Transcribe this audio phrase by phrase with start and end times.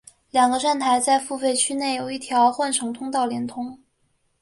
[0.31, 3.77] 两个站台在付费区内有一条换乘通道连通。